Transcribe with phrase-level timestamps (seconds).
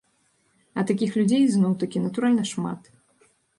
[0.77, 2.93] А такіх людзей зноў-такі натуральна шмат.